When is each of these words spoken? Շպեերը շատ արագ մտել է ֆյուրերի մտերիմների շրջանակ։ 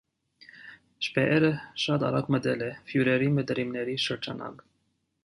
Շպեերը 1.07 1.51
շատ 1.83 2.05
արագ 2.09 2.31
մտել 2.37 2.63
է 2.69 2.71
ֆյուրերի 2.93 3.29
մտերիմների 3.37 3.95
շրջանակ։ 4.09 4.65